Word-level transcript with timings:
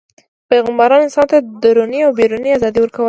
پیغمبران 0.49 1.01
انسانانو 1.03 1.31
ته 1.31 1.37
دروني 1.63 1.99
او 2.05 2.11
بیروني 2.19 2.49
ازادي 2.57 2.79
ورکوله. 2.81 2.99